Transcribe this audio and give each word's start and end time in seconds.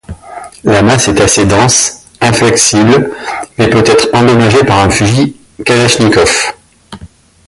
La 0.63 0.81
masse 0.81 1.09
est 1.09 1.21
assez 1.21 1.45
dense, 1.45 2.05
inflexible, 2.21 3.11
mais 3.59 3.69
peut 3.69 3.83
être 3.85 4.09
endommagée 4.13 4.63
par 4.63 4.79
un 4.79 4.89
fusil 4.89 5.35
Kalachnikov. 5.63 6.53